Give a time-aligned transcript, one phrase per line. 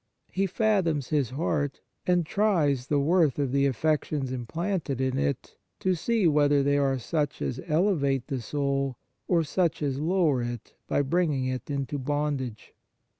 [0.31, 5.93] He fathoms his heart, and tries the worth of the affections implanted in it, to
[5.93, 11.03] see whether they are such as elevate the soul or such as lower it by
[11.03, 12.73] bringing it into bondage.